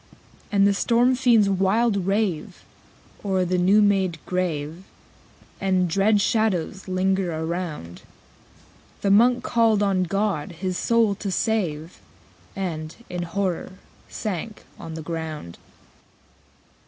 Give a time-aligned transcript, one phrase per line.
[0.01, 0.19] _70 13.
[0.53, 2.63] And the storm fiends wild rave
[3.23, 4.83] O'er the new made grave,
[5.59, 8.01] And dread shadows linger around.
[9.01, 12.01] The Monk called on God his soul to save,
[12.55, 13.73] And, in horror,
[14.09, 15.59] sank on the ground.